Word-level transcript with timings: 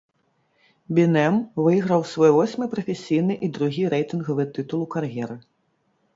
Бінэм 0.99 1.35
выйграў 1.63 2.01
свой 2.13 2.31
восьмы 2.37 2.65
прафесійны 2.73 3.33
і 3.49 3.51
другі 3.59 3.83
рэйтынгавы 3.97 4.43
тытул 4.59 4.79
у 4.89 4.91
кар'еры. 4.97 5.39